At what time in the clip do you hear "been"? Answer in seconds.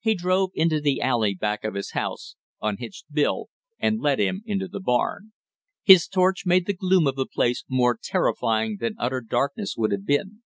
10.04-10.42